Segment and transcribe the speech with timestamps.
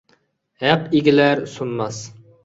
[0.61, 2.01] ھەق ئېگىلەر، سۇنماس!